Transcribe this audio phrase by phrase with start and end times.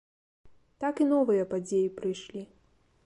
[0.83, 2.41] Так і новыя падзеі прыйшлі.